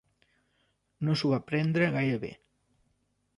No 1.09 1.15
s'ho 1.21 1.31
van 1.33 1.45
prendre 1.51 1.91
gaire 1.97 2.17
bé. 2.25 2.33